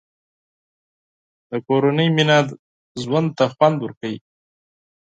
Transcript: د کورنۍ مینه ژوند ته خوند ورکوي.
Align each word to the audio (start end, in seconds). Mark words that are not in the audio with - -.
د 1.49 1.51
کورنۍ 1.67 2.07
مینه 2.15 2.37
ژوند 3.03 3.29
ته 3.37 3.45
خوند 3.53 3.77
ورکوي. 3.81 4.17